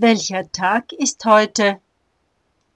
Welcher 0.00 0.52
Tag 0.52 0.92
ist 0.92 1.24
heute? 1.24 1.80